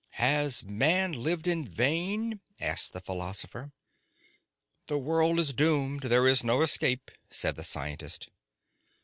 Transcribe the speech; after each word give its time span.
"Has 0.17 0.63
man 0.63 1.11
lived 1.13 1.47
in 1.47 1.63
vain?" 1.63 2.41
asked 2.59 2.91
the 2.91 3.01
philosopher. 3.01 3.71
"The 4.87 4.97
world 4.97 5.37
is 5.39 5.53
doomed. 5.53 6.01
There 6.01 6.25
is 6.27 6.43
no 6.43 6.63
escape," 6.63 7.11
said 7.29 7.55
the 7.55 7.63
scientist. 7.63 8.31